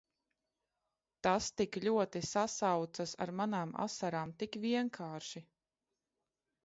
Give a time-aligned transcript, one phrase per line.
[1.27, 4.33] Tas tik ļoti sasaucas ar manām asarām.
[4.41, 5.45] Tik vienkārši!